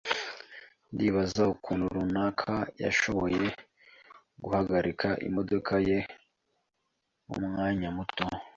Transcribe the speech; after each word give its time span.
Ndibaza 0.93 1.41
ukuntu 1.53 1.85
rukara 1.95 2.59
yashoboye 2.83 3.45
guhagarika 4.43 5.07
imodoka 5.27 5.73
ye 5.87 5.97
mumwanya 7.27 7.89
muto. 7.97 8.25